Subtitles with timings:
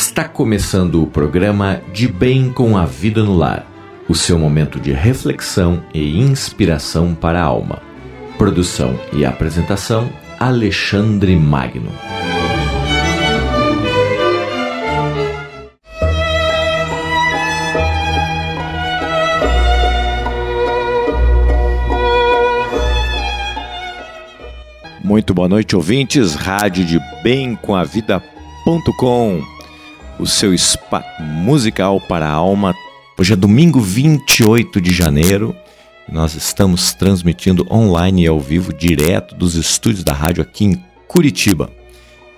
[0.00, 3.66] Está começando o programa De Bem com a Vida no Lar,
[4.08, 7.82] o seu momento de reflexão e inspiração para a alma.
[8.38, 10.08] Produção e apresentação
[10.38, 11.90] Alexandre Magno.
[25.02, 26.36] Muito boa noite, ouvintes.
[26.36, 29.42] Rádio de Bem com a Vida.com,
[30.18, 32.74] o seu spa musical para a alma.
[33.16, 35.54] Hoje é domingo 28 de janeiro.
[36.10, 41.70] Nós estamos transmitindo online e ao vivo, direto dos estúdios da rádio aqui em Curitiba.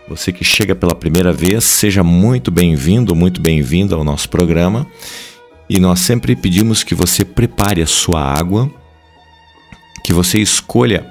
[0.08, 4.86] Você que chega pela primeira vez, seja muito bem-vindo, muito bem-vinda ao nosso programa.
[5.68, 8.70] E nós sempre pedimos que você prepare a sua água,
[10.04, 11.06] que você escolha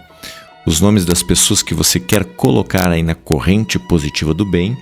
[0.67, 4.77] os nomes das pessoas que você quer colocar aí na corrente positiva do bem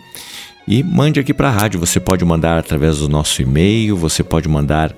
[0.67, 1.79] e mande aqui para a rádio.
[1.79, 4.95] Você pode mandar através do nosso e-mail, você pode mandar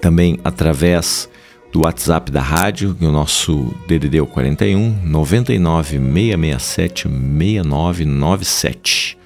[0.00, 1.28] também através
[1.70, 9.18] do WhatsApp da rádio, o nosso DDD é o 41 99 667 6997.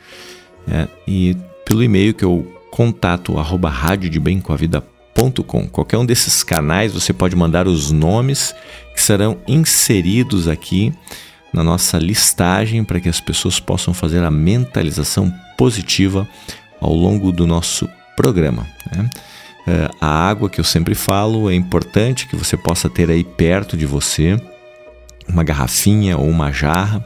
[0.69, 4.83] É, e pelo e-mail que é o contato arroba rádio de bem com a vida
[5.43, 5.67] com.
[5.67, 8.55] Qualquer um desses canais você pode mandar os nomes
[8.95, 10.93] que serão inseridos aqui
[11.53, 16.29] na nossa listagem para que as pessoas possam fazer a mentalização positiva
[16.81, 18.67] ao longo do nosso programa.
[18.95, 19.11] Né?
[19.67, 23.77] É, a água que eu sempre falo é importante que você possa ter aí perto
[23.77, 24.41] de você
[25.29, 27.05] uma garrafinha ou uma jarra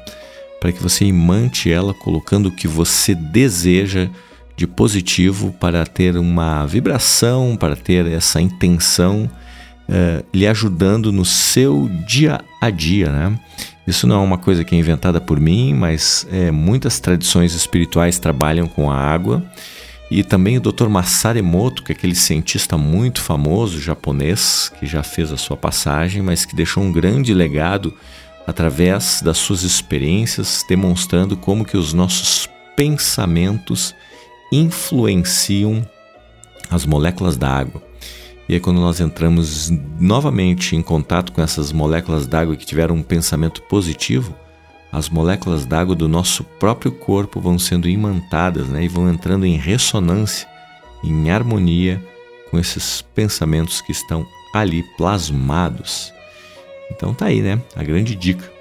[0.60, 4.08] para que você imante ela colocando o que você deseja
[4.56, 9.30] de positivo para ter uma vibração, para ter essa intenção
[9.88, 13.40] uh, lhe ajudando no seu dia a dia, né?
[13.90, 18.20] Isso não é uma coisa que é inventada por mim, mas é, muitas tradições espirituais
[18.20, 19.44] trabalham com a água.
[20.08, 20.86] E também o Dr.
[20.88, 26.22] Masaru Emoto, que é aquele cientista muito famoso japonês, que já fez a sua passagem,
[26.22, 27.92] mas que deixou um grande legado
[28.46, 33.92] através das suas experiências, demonstrando como que os nossos pensamentos
[34.52, 35.84] influenciam
[36.70, 37.89] as moléculas da água.
[38.50, 43.02] E aí, quando nós entramos novamente em contato com essas moléculas d'água que tiveram um
[43.02, 44.34] pensamento positivo,
[44.90, 49.56] as moléculas d'água do nosso próprio corpo vão sendo imantadas né, e vão entrando em
[49.56, 50.48] ressonância,
[51.04, 52.04] em harmonia
[52.50, 56.12] com esses pensamentos que estão ali plasmados.
[56.90, 57.62] Então tá aí, né?
[57.76, 58.52] A grande dica.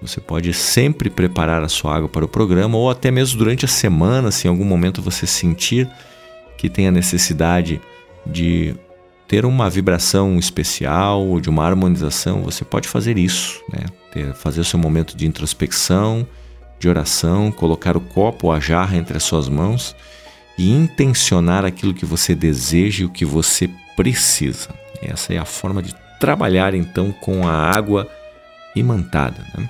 [0.00, 3.68] Você pode sempre preparar a sua água para o programa ou até mesmo durante a
[3.68, 5.86] semana, se em algum momento você sentir
[6.56, 7.82] que tem a necessidade
[8.24, 8.74] de
[9.28, 13.86] ter uma vibração especial de uma harmonização, você pode fazer isso, né?
[14.12, 16.26] Ter, fazer o seu momento de introspecção,
[16.78, 19.96] de oração, colocar o copo ou a jarra entre as suas mãos
[20.58, 24.70] e intencionar aquilo que você deseja e o que você precisa.
[25.02, 28.08] Essa é a forma de trabalhar então com a água
[28.74, 29.44] imantada.
[29.56, 29.68] Né?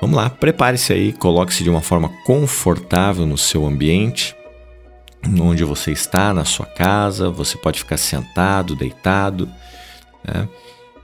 [0.00, 4.36] Vamos lá, prepare-se aí, coloque-se de uma forma confortável no seu ambiente,
[5.40, 9.48] onde você está, na sua casa, você pode ficar sentado, deitado,
[10.24, 10.48] né?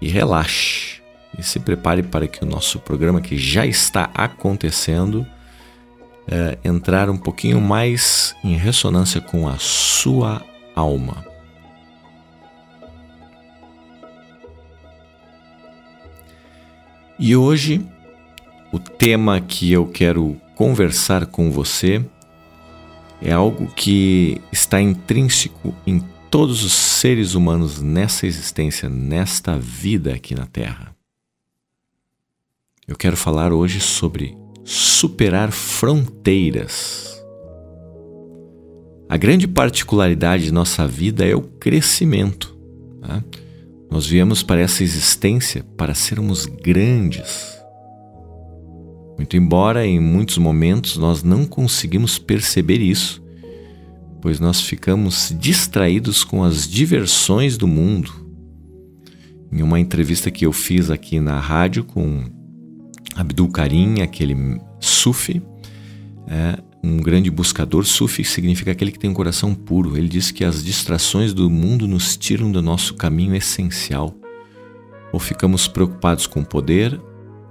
[0.01, 1.01] e relaxe.
[1.39, 5.27] E se prepare para que o nosso programa, que já está acontecendo,
[6.27, 10.43] é, entrar um pouquinho mais em ressonância com a sua
[10.75, 11.25] alma.
[17.19, 17.87] E hoje
[18.73, 22.05] o tema que eu quero conversar com você
[23.23, 26.01] é algo que está intrínseco em
[26.31, 30.95] todos os seres humanos nessa existência, nesta vida aqui na Terra.
[32.87, 37.21] Eu quero falar hoje sobre superar fronteiras.
[39.09, 42.57] A grande particularidade de nossa vida é o crescimento.
[43.01, 43.25] Tá?
[43.91, 47.50] Nós viemos para essa existência para sermos grandes
[49.21, 53.23] muito embora em muitos momentos nós não conseguimos perceber isso,
[54.23, 58.11] pois nós ficamos distraídos com as diversões do mundo.
[59.53, 62.25] Em uma entrevista que eu fiz aqui na rádio com
[63.15, 65.43] Abdul Karim, aquele sufi,
[66.27, 69.99] é, um grande buscador, sufi significa aquele que tem um coração puro.
[69.99, 74.17] Ele diz que as distrações do mundo nos tiram do nosso caminho essencial.
[75.13, 76.99] Ou ficamos preocupados com o poder,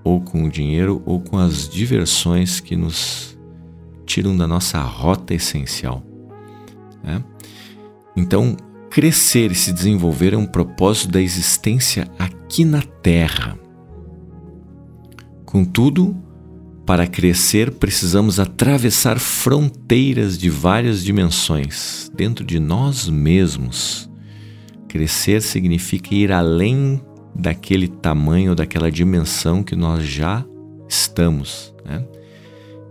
[0.04, 3.38] ou com o dinheiro, ou com as diversões que nos
[4.06, 6.04] tiram da nossa rota essencial.
[7.04, 7.24] Né?
[8.16, 8.58] Então,
[8.90, 13.58] crescer e se desenvolver é um propósito da existência aqui na Terra.
[15.46, 16.16] Contudo,
[16.86, 24.10] para crescer, precisamos atravessar fronteiras de várias dimensões dentro de nós mesmos.
[24.88, 27.00] Crescer significa ir além
[27.36, 30.46] daquele tamanho, daquela dimensão que nós já
[30.88, 31.74] estamos.
[31.86, 32.06] Né?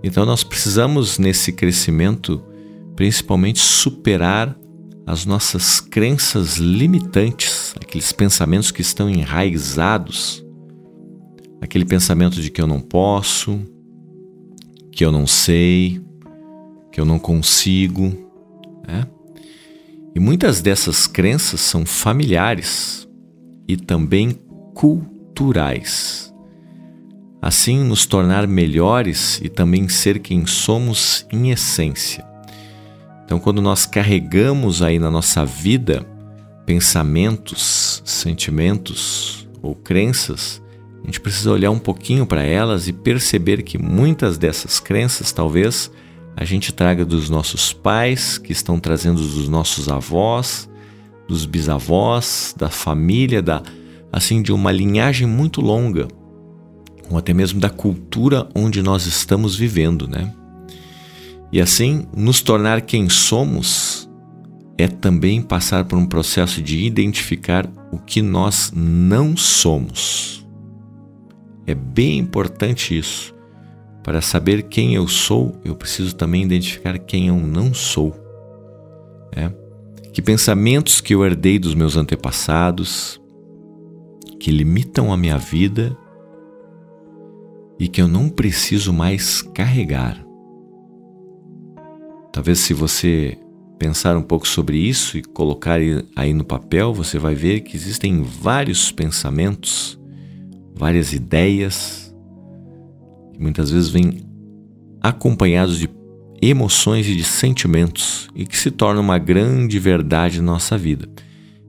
[0.02, 2.42] Então, nós precisamos, nesse crescimento,
[2.94, 4.56] principalmente superar
[5.06, 10.44] as nossas crenças limitantes, aqueles pensamentos que estão enraizados,
[11.60, 13.60] aquele pensamento de que eu não posso,
[14.92, 16.00] que eu não sei,
[16.92, 18.12] que eu não consigo.
[18.86, 19.06] Né?
[20.14, 23.07] E muitas dessas crenças são familiares
[23.68, 24.40] e também
[24.74, 26.34] culturais.
[27.40, 32.26] Assim, nos tornar melhores e também ser quem somos em essência.
[33.24, 36.04] Então, quando nós carregamos aí na nossa vida
[36.64, 40.62] pensamentos, sentimentos ou crenças,
[41.02, 45.90] a gente precisa olhar um pouquinho para elas e perceber que muitas dessas crenças talvez
[46.36, 50.68] a gente traga dos nossos pais, que estão trazendo dos nossos avós,
[51.28, 53.62] dos bisavós, da família, da
[54.10, 56.08] assim de uma linhagem muito longa,
[57.10, 60.34] ou até mesmo da cultura onde nós estamos vivendo, né?
[61.52, 64.08] E assim, nos tornar quem somos
[64.76, 70.46] é também passar por um processo de identificar o que nós não somos.
[71.66, 73.34] É bem importante isso.
[74.02, 78.27] Para saber quem eu sou, eu preciso também identificar quem eu não sou.
[80.18, 83.22] Que pensamentos que eu herdei dos meus antepassados,
[84.40, 85.96] que limitam a minha vida
[87.78, 90.20] e que eu não preciso mais carregar.
[92.32, 93.38] Talvez se você
[93.78, 95.78] pensar um pouco sobre isso e colocar
[96.16, 99.96] aí no papel, você vai ver que existem vários pensamentos
[100.74, 102.12] várias ideias,
[103.32, 104.26] que muitas vezes vêm
[105.00, 105.86] acompanhados de
[106.40, 111.08] emoções e de sentimentos e que se tornam uma grande verdade na nossa vida.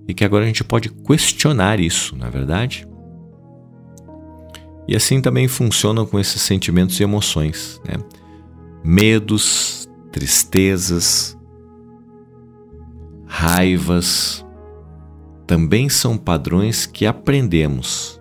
[0.08, 2.88] E que agora a gente pode questionar isso, não é verdade?
[4.88, 7.94] E assim também funcionam com esses sentimentos e emoções, né?
[8.84, 11.38] Medos, tristezas,
[13.28, 14.44] raivas,
[15.46, 18.20] também são padrões que aprendemos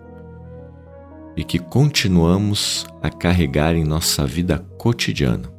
[1.35, 5.58] e que continuamos a carregar em nossa vida cotidiana.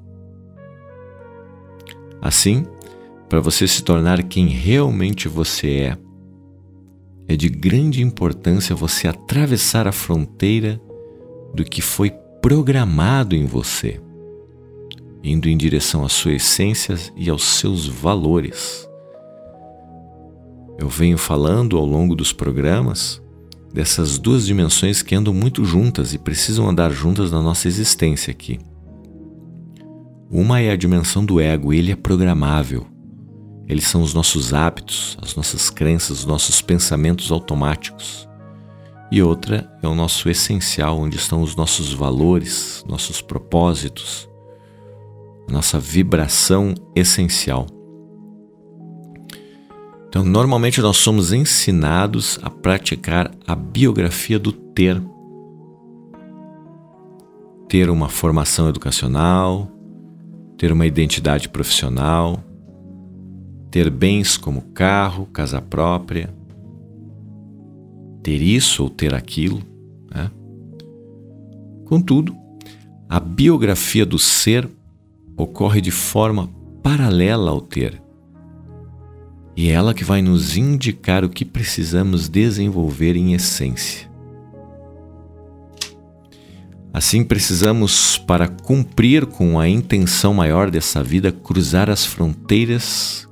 [2.20, 2.66] Assim,
[3.28, 5.98] para você se tornar quem realmente você é,
[7.28, 10.80] é de grande importância você atravessar a fronteira
[11.54, 12.10] do que foi
[12.42, 14.00] programado em você,
[15.22, 18.88] indo em direção à sua essência e aos seus valores.
[20.78, 23.22] Eu venho falando ao longo dos programas
[23.72, 28.58] dessas duas dimensões que andam muito juntas e precisam andar juntas na nossa existência aqui.
[30.30, 32.86] Uma é a dimensão do ego, ele é programável.
[33.66, 38.28] Eles são os nossos hábitos, as nossas crenças, os nossos pensamentos automáticos.
[39.10, 44.28] E outra é o nosso essencial, onde estão os nossos valores, nossos propósitos,
[45.48, 47.66] nossa vibração essencial.
[50.08, 55.02] Então, normalmente nós somos ensinados a praticar a biografia do ter.
[57.68, 59.79] Ter uma formação educacional,
[60.60, 62.44] ter uma identidade profissional,
[63.70, 66.28] ter bens como carro, casa própria,
[68.22, 69.62] ter isso ou ter aquilo.
[70.14, 70.30] Né?
[71.86, 72.36] Contudo,
[73.08, 74.68] a biografia do ser
[75.34, 76.50] ocorre de forma
[76.82, 77.98] paralela ao ter
[79.56, 84.09] e é ela que vai nos indicar o que precisamos desenvolver em essência.
[86.92, 93.28] Assim, precisamos, para cumprir com a intenção maior dessa vida, cruzar as fronteiras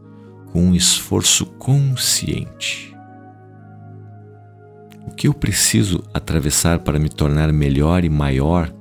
[0.53, 2.95] com um esforço consciente.
[5.07, 8.73] O que eu preciso atravessar para me tornar melhor e maior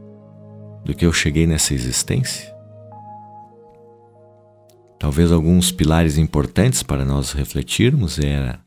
[0.85, 2.55] do que eu cheguei nessa existência?
[4.99, 8.59] Talvez alguns pilares importantes para nós refletirmos era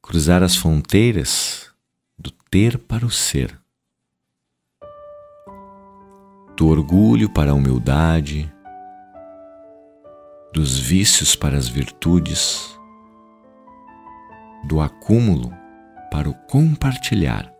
[0.00, 1.70] cruzar as fronteiras
[2.18, 3.58] do ter para o ser,
[6.56, 8.50] do orgulho para a humildade,
[10.54, 12.80] dos vícios para as virtudes,
[14.64, 15.52] do acúmulo
[16.10, 17.52] para o compartilhar,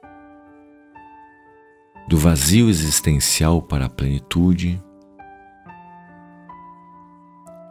[2.09, 4.83] do vazio existencial para a plenitude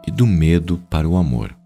[0.06, 1.56] e do medo para o amor.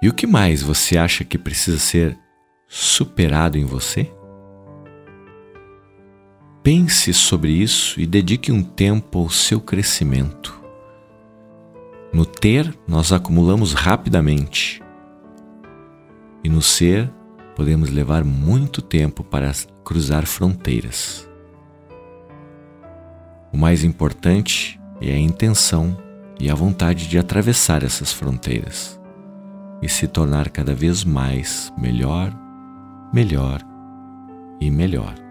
[0.00, 2.18] E o que mais você acha que precisa ser
[2.66, 4.15] superado em você?
[6.66, 10.60] Pense sobre isso e dedique um tempo ao seu crescimento.
[12.12, 14.82] No ter, nós acumulamos rapidamente,
[16.42, 17.08] e no ser,
[17.54, 19.52] podemos levar muito tempo para
[19.84, 21.30] cruzar fronteiras.
[23.52, 25.96] O mais importante é a intenção
[26.40, 29.00] e a vontade de atravessar essas fronteiras
[29.80, 32.36] e se tornar cada vez mais melhor,
[33.14, 33.62] melhor
[34.60, 35.25] e melhor.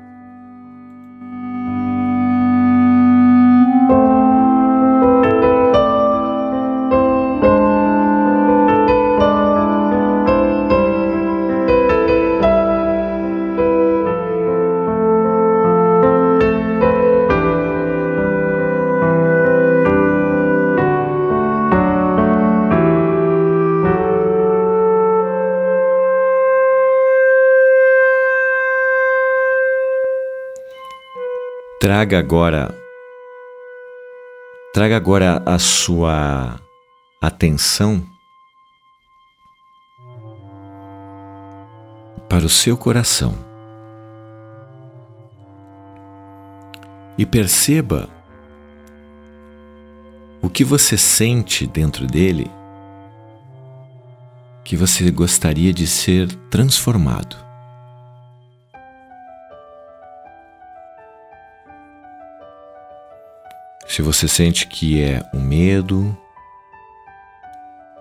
[31.85, 32.75] Traga agora
[34.73, 36.59] traga agora a sua
[37.21, 38.03] atenção
[42.27, 43.37] para o seu coração
[47.19, 48.09] e perceba
[50.41, 52.49] o que você sente dentro dele
[54.63, 57.44] que você gostaria de ser transformado.
[63.95, 66.17] Se você sente que é o medo,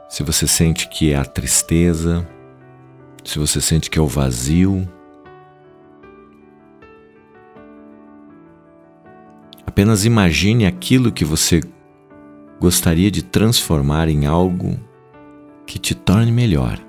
[0.09, 2.29] se você sente que é a tristeza,
[3.23, 4.93] se você sente que é o vazio,
[9.65, 11.61] apenas imagine aquilo que você
[12.61, 14.77] gostaria de transformar em algo
[15.65, 16.84] que te torne melhor.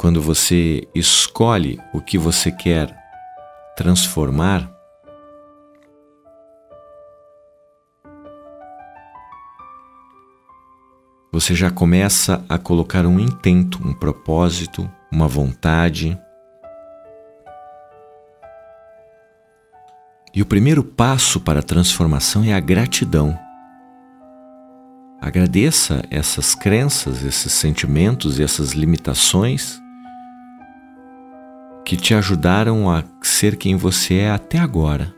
[0.00, 2.96] Quando você escolhe o que você quer
[3.76, 4.66] transformar,
[11.30, 16.18] você já começa a colocar um intento, um propósito, uma vontade.
[20.32, 23.38] E o primeiro passo para a transformação é a gratidão.
[25.20, 29.78] Agradeça essas crenças, esses sentimentos e essas limitações
[31.90, 35.12] que te ajudaram a ser quem você é até agora.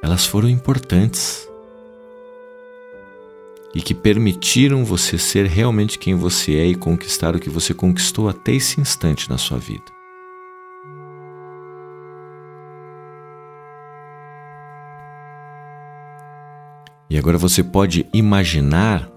[0.00, 1.50] Elas foram importantes
[3.74, 8.28] e que permitiram você ser realmente quem você é e conquistar o que você conquistou
[8.28, 9.90] até esse instante na sua vida.
[17.10, 19.10] E agora você pode imaginar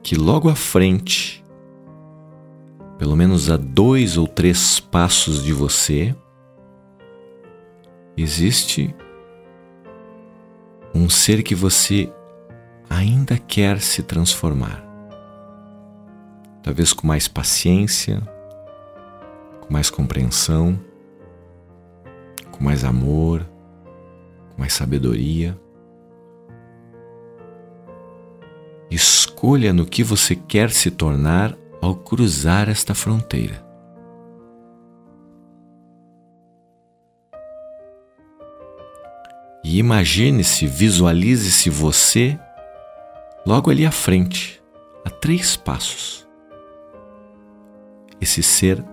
[0.00, 1.41] que logo à frente,
[3.02, 6.14] pelo menos a dois ou três passos de você,
[8.16, 8.94] existe
[10.94, 12.08] um ser que você
[12.88, 14.84] ainda quer se transformar.
[16.62, 18.22] Talvez com mais paciência,
[19.62, 20.78] com mais compreensão,
[22.52, 23.44] com mais amor,
[24.56, 25.58] mais sabedoria.
[28.88, 33.60] Escolha no que você quer se tornar ao cruzar esta fronteira.
[39.64, 42.38] E imagine-se, visualize-se você
[43.44, 44.62] logo ali à frente,
[45.04, 46.28] a três passos.
[48.20, 48.84] Esse ser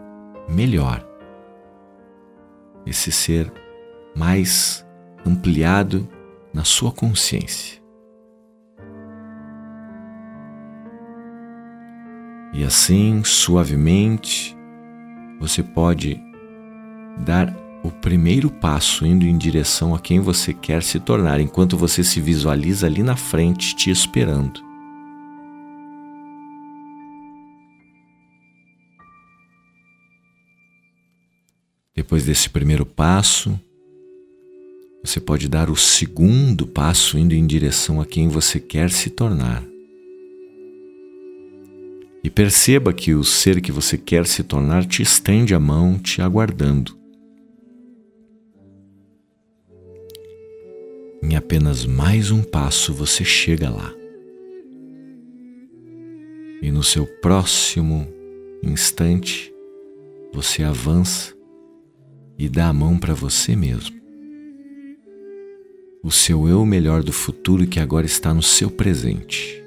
[0.48, 1.08] melhor,
[2.86, 3.52] esse ser
[4.16, 4.84] mais
[5.24, 6.10] ampliado
[6.52, 7.79] na sua consciência.
[12.60, 14.54] E assim, suavemente,
[15.40, 16.22] você pode
[17.18, 22.04] dar o primeiro passo indo em direção a quem você quer se tornar, enquanto você
[22.04, 24.60] se visualiza ali na frente te esperando.
[31.96, 33.58] Depois desse primeiro passo,
[35.02, 39.64] você pode dar o segundo passo indo em direção a quem você quer se tornar.
[42.24, 46.22] E perceba que o ser que você quer se tornar te estende a mão, te
[46.22, 46.98] aguardando.
[51.24, 53.94] Em apenas mais um passo você chega lá.
[56.62, 58.08] E no seu próximo
[58.62, 59.54] instante
[60.34, 61.34] você avança
[62.38, 64.00] e dá a mão para você mesmo.
[66.02, 69.62] O seu eu melhor do futuro que agora está no seu presente.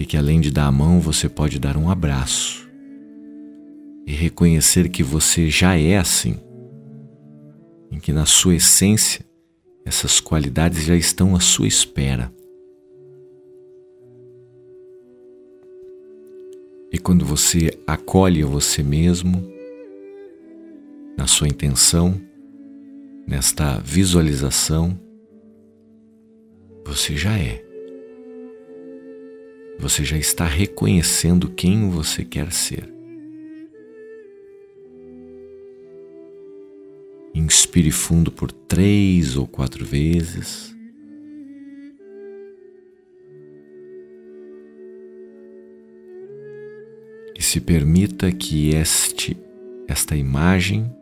[0.00, 2.66] E que além de dar a mão, você pode dar um abraço
[4.06, 6.36] e reconhecer que você já é assim,
[7.92, 9.22] em que na sua essência
[9.84, 12.32] essas qualidades já estão à sua espera.
[16.90, 19.52] E quando você acolhe você mesmo,
[21.14, 22.18] na sua intenção,
[23.26, 24.98] nesta visualização,
[26.86, 27.69] você já é.
[29.80, 32.86] Você já está reconhecendo quem você quer ser.
[37.34, 40.76] Inspire fundo por três ou quatro vezes.
[47.34, 49.34] E se permita que este,
[49.88, 50.94] esta imagem,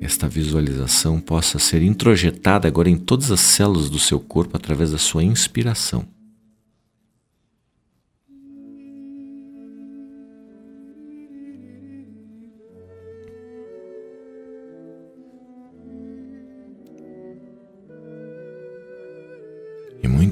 [0.00, 4.98] esta visualização possa ser introjetada agora em todas as células do seu corpo através da
[4.98, 6.13] sua inspiração.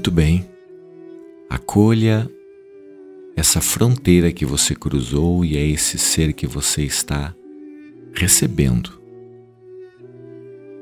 [0.03, 0.45] Muito bem,
[1.49, 2.29] acolha
[3.37, 7.33] essa fronteira que você cruzou e é esse ser que você está
[8.13, 9.01] recebendo.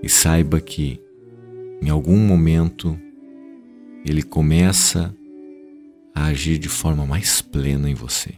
[0.01, 0.99] E saiba que
[1.83, 2.99] em algum momento
[4.03, 5.15] ele começa
[6.15, 8.33] a agir de forma mais plena em você.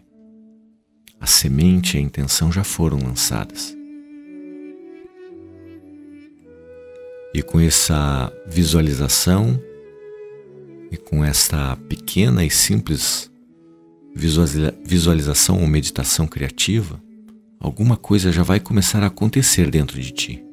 [1.17, 3.73] A semente e a intenção já foram lançadas.
[7.33, 9.57] E com essa visualização
[10.93, 13.31] e com esta pequena e simples
[14.85, 17.01] visualização ou meditação criativa,
[17.59, 20.45] alguma coisa já vai começar a acontecer dentro de ti.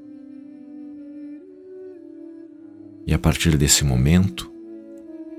[3.06, 4.50] E a partir desse momento,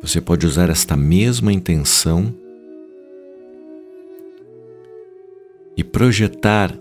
[0.03, 2.31] você pode usar esta mesma intenção
[5.75, 6.77] e projetar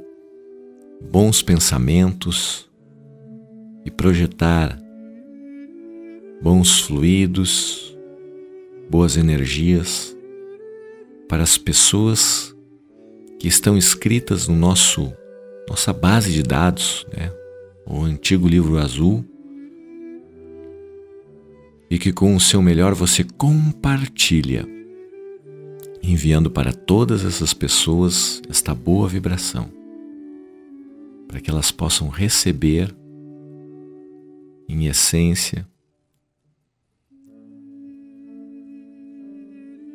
[1.11, 2.69] bons pensamentos
[3.83, 4.79] e projetar
[6.43, 7.90] bons fluidos,
[8.91, 10.17] boas energias
[11.29, 12.55] para as pessoas
[13.39, 15.13] que estão escritas no nosso
[15.69, 17.33] nossa base de dados, né?
[17.87, 19.25] o antigo livro azul,
[21.89, 24.67] e que com o seu melhor você compartilha,
[26.03, 29.71] enviando para todas essas pessoas esta boa vibração,
[31.29, 32.93] para que elas possam receber,
[34.69, 35.65] em essência,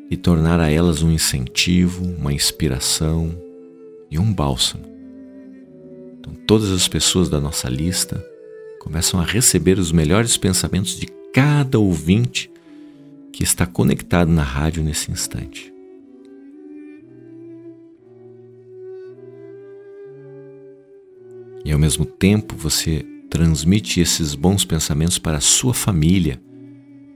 [0.10, 3.36] e tornar a elas um incentivo, uma inspiração
[4.10, 4.86] e um bálsamo.
[6.20, 8.24] Então, todas as pessoas da nossa lista
[8.80, 12.52] começam a receber os melhores pensamentos de cada ouvinte
[13.32, 15.74] que está conectado na rádio nesse instante.
[21.66, 26.40] E ao mesmo tempo você transmite esses bons pensamentos para a sua família,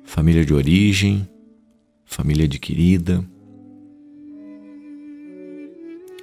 [0.03, 1.29] família de origem,
[2.09, 3.23] família adquirida,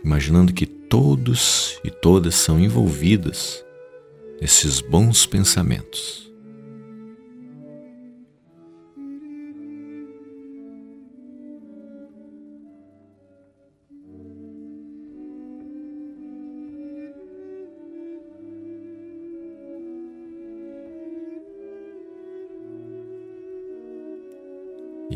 [0.04, 3.64] imaginando que todos e todas são envolvidas
[4.40, 6.30] nesses bons pensamentos.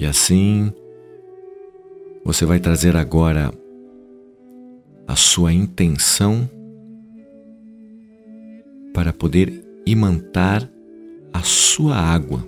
[0.01, 0.73] E assim,
[2.25, 3.53] você vai trazer agora
[5.07, 6.49] a sua intenção
[8.95, 10.67] para poder imantar
[11.31, 12.43] a sua água.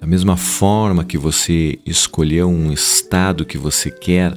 [0.00, 4.34] Da mesma forma que você escolheu um estado que você quer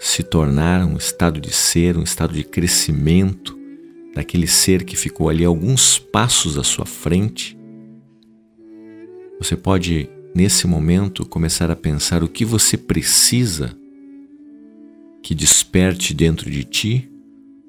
[0.00, 3.56] se tornar, um estado de ser, um estado de crescimento
[4.12, 7.56] daquele ser que ficou ali alguns passos à sua frente,
[9.38, 13.76] você pode nesse momento, começar a pensar o que você precisa
[15.22, 17.10] que desperte dentro de ti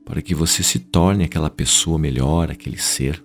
[0.05, 3.23] para que você se torne aquela pessoa melhor, aquele ser.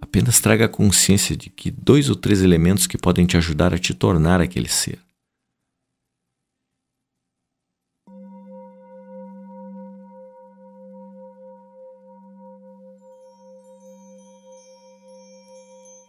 [0.00, 3.78] Apenas traga a consciência de que dois ou três elementos que podem te ajudar a
[3.78, 4.98] te tornar aquele ser.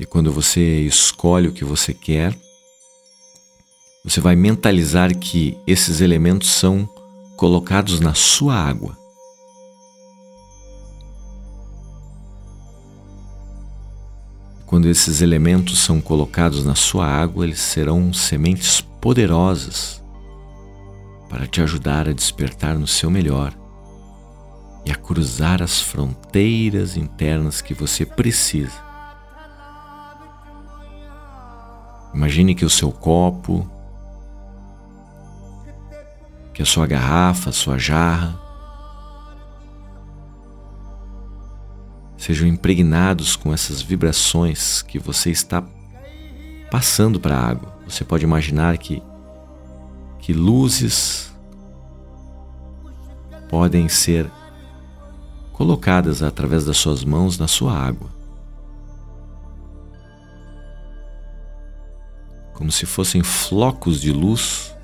[0.10, 2.36] quando você escolhe o que você quer,
[4.04, 6.90] você vai mentalizar que esses elementos são
[7.38, 8.98] colocados na sua água.
[14.66, 20.04] Quando esses elementos são colocados na sua água, eles serão sementes poderosas
[21.30, 23.54] para te ajudar a despertar no seu melhor
[24.86, 28.89] e a cruzar as fronteiras internas que você precisa
[32.14, 33.70] Imagine que o seu copo,
[36.54, 38.40] que a sua garrafa, a sua jarra,
[42.18, 45.64] sejam impregnados com essas vibrações que você está
[46.70, 47.74] passando para a água.
[47.88, 49.02] Você pode imaginar que,
[50.20, 51.34] que luzes
[53.50, 54.30] podem ser
[55.54, 58.19] colocadas através das suas mãos na sua água.
[62.60, 64.76] Como se fossem flocos de luz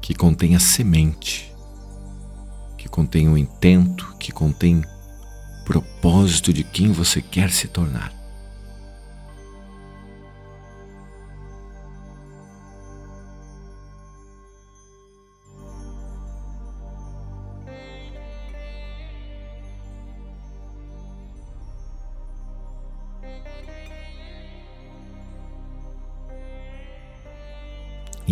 [0.00, 1.52] que contém a semente,
[2.78, 4.80] que contém o intento, que contém
[5.64, 8.21] propósito de quem você quer se tornar.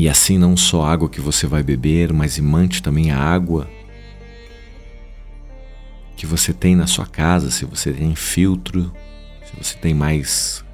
[0.01, 3.69] E assim não só a água que você vai beber, mas imante também a água
[6.17, 8.91] que você tem na sua casa, se você tem filtro,
[9.45, 10.65] se você tem mais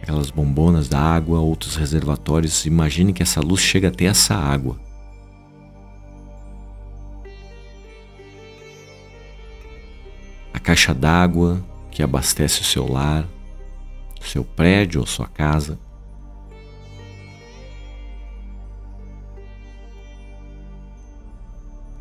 [0.00, 4.78] aquelas bombonas da água, outros reservatórios, imagine que essa luz chega até essa água.
[10.54, 13.26] A caixa d'água que abastece o seu lar,
[14.20, 15.87] seu prédio ou sua casa.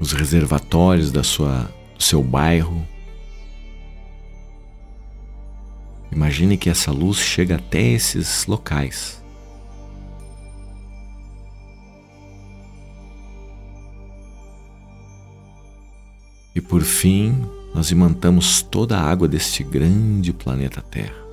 [0.07, 2.87] Os reservatórios da sua, do seu bairro.
[6.09, 9.21] Imagine que essa luz chega até esses locais.
[16.55, 17.35] E por fim,
[17.75, 21.26] nós imantamos toda a água deste grande planeta Terra.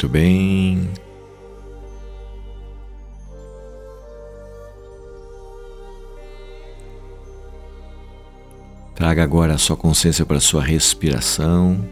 [0.00, 0.88] Muito bem.
[8.94, 11.86] Traga agora a sua consciência para a sua respiração.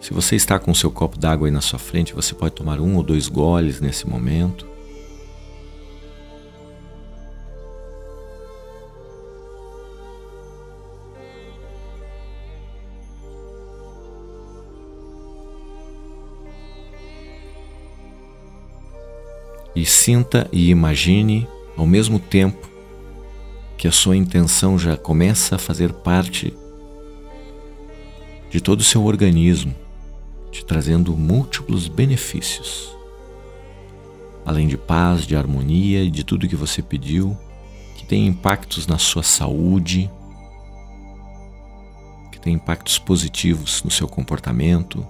[0.00, 2.80] Se você está com o seu copo d'água aí na sua frente, você pode tomar
[2.80, 4.66] um ou dois goles nesse momento.
[19.86, 22.68] Sinta e imagine ao mesmo tempo
[23.76, 26.56] que a sua intenção já começa a fazer parte
[28.50, 29.74] de todo o seu organismo,
[30.50, 32.96] te trazendo múltiplos benefícios.
[34.44, 37.36] Além de paz, de harmonia e de tudo que você pediu,
[37.96, 40.10] que tem impactos na sua saúde,
[42.32, 45.06] que tem impactos positivos no seu comportamento,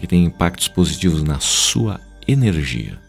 [0.00, 3.07] que tem impactos positivos na sua energia.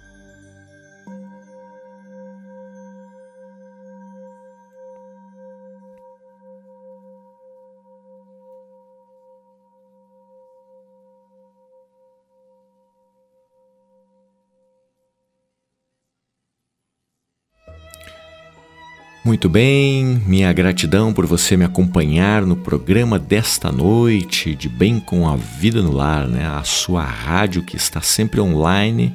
[19.24, 25.28] Muito bem, minha gratidão por você me acompanhar no programa desta noite de Bem com
[25.28, 26.48] a Vida no Lar, né?
[26.48, 29.14] A sua rádio que está sempre online,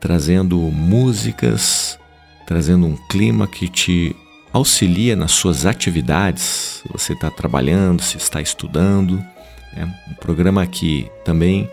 [0.00, 1.98] trazendo músicas,
[2.46, 4.16] trazendo um clima que te
[4.54, 6.82] auxilia nas suas atividades.
[6.90, 9.22] Você está trabalhando, se está estudando,
[9.76, 11.70] é um programa que também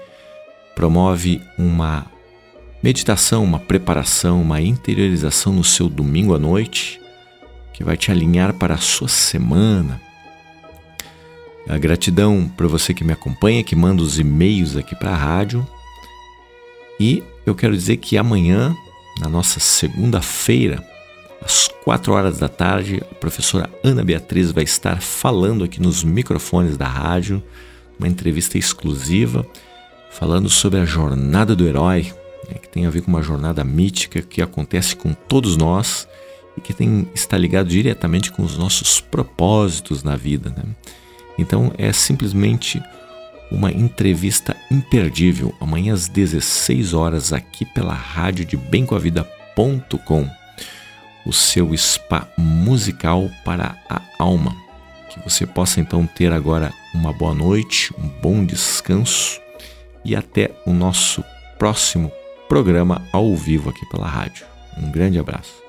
[0.76, 2.06] promove uma
[2.84, 7.02] meditação, uma preparação, uma interiorização no seu domingo à noite
[7.74, 10.00] que vai te alinhar para a sua semana.
[11.68, 15.68] A gratidão para você que me acompanha, que manda os e-mails aqui para a rádio.
[17.00, 18.76] E eu quero dizer que amanhã,
[19.20, 20.86] na nossa segunda-feira,
[21.42, 26.78] às quatro horas da tarde, a professora Ana Beatriz vai estar falando aqui nos microfones
[26.78, 27.44] da rádio,
[27.98, 29.46] uma entrevista exclusiva,
[30.12, 32.14] falando sobre a jornada do herói,
[32.48, 36.08] né, que tem a ver com uma jornada mítica que acontece com todos nós
[36.58, 40.50] e que tem, está ligado diretamente com os nossos propósitos na vida.
[40.50, 40.64] Né?
[41.38, 42.82] Então é simplesmente
[43.52, 50.30] uma entrevista imperdível amanhã às 16 horas aqui pela rádio de bemcoavida.com,
[51.26, 54.56] o seu spa musical para a alma.
[55.10, 59.40] Que você possa então ter agora uma boa noite, um bom descanso
[60.04, 61.24] e até o nosso
[61.60, 62.12] próximo
[62.50, 64.46] programa ao vivo aqui pela rádio.
[64.78, 65.64] Um grande abraço.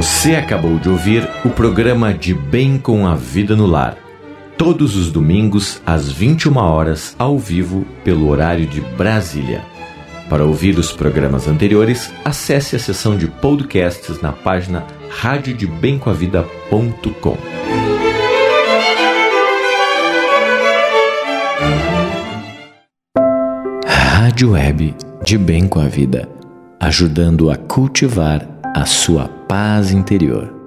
[0.00, 3.98] Você acabou de ouvir o programa De Bem com a Vida no Lar.
[4.56, 9.60] Todos os domingos, às 21 horas, ao vivo, pelo horário de Brasília.
[10.26, 17.36] Para ouvir os programas anteriores, acesse a seção de podcasts na página radiodebemcoavida.com.
[23.86, 26.26] Rádio Web de Bem com a Vida,
[26.80, 30.59] ajudando a cultivar a sua paz interior.